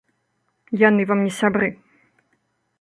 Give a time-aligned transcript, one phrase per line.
[0.87, 1.67] Яны вам не сябры.